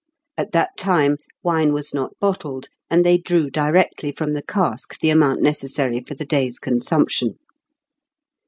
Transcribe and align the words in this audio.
At 0.35 0.51
that 0.53 0.77
time 0.77 1.17
wine 1.43 1.73
was 1.73 1.93
not 1.93 2.17
bottled, 2.19 2.69
and 2.89 3.05
they 3.05 3.19
drew 3.19 3.51
directly 3.51 4.11
from 4.11 4.33
the 4.33 4.41
cask 4.41 4.99
the 4.99 5.11
amount 5.11 5.43
necessary 5.43 6.03
for 6.07 6.15
the 6.15 6.25
day's 6.25 6.57
consumption. 6.57 7.37